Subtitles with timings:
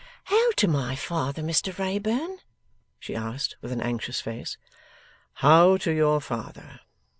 [0.23, 2.39] 'How to my father, Mr Wrayburn?'
[2.99, 4.57] she asked, with an anxious face.
[5.33, 6.79] 'How to your father?